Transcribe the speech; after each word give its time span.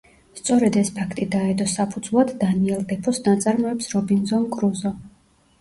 სწორედ 0.37 0.77
ეს 0.79 0.87
ფაქტი 0.95 1.27
დაედო 1.35 1.67
საფუძვლად 1.73 2.33
დანიელ 2.45 2.81
დეფოს 2.93 3.21
ნაწარმოებს 3.29 3.93
„რობინზონ 3.99 4.49
კრუზო“. 4.57 4.97